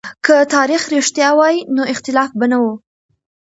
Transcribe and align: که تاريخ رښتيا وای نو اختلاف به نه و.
که 0.25 0.35
تاريخ 0.55 0.81
رښتيا 0.95 1.29
وای 1.39 1.55
نو 1.75 1.81
اختلاف 1.93 2.29
به 2.39 2.45
نه 2.51 2.57
و. 2.63 2.65